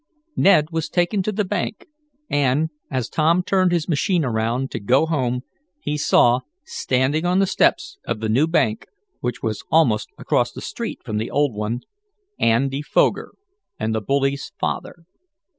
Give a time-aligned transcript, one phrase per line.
[0.35, 1.85] Ned was taken to the bank,
[2.27, 5.41] and, as Tom turned his machine around, to go home,
[5.79, 8.87] he saw, standing on the steps of the new bank,
[9.19, 11.81] which was almost across the street from the old one,
[12.39, 13.33] Andy Foger,
[13.77, 15.03] and the bully's father.